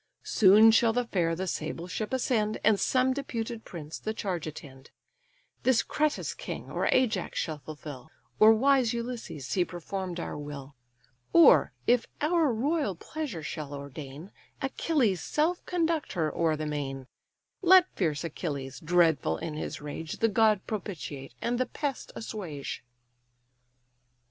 [0.23, 4.89] Soon shall the fair the sable ship ascend, And some deputed prince the charge attend:
[5.61, 8.09] This Creta's king, or Ajax shall fulfil,
[8.39, 10.75] Or wise Ulysses see perform'd our will;
[11.33, 17.05] Or, if our royal pleasure shall ordain, Achilles' self conduct her o'er the main;
[17.61, 22.83] Let fierce Achilles, dreadful in his rage, The god propitiate, and the pest assuage."